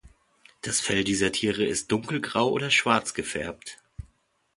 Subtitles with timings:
[0.63, 3.77] Das Fell dieser Tiere ist dunkelgrau oder schwarz gefärbt.